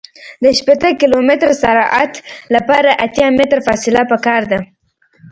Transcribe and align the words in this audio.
د 0.43 0.45
شپیته 0.57 0.89
کیلومتره 1.01 1.53
سرعت 1.63 2.13
لپاره 2.55 2.89
اتیا 3.05 3.27
متره 3.37 3.61
فاصله 3.67 4.01
پکار 4.11 4.41
ده 4.51 4.59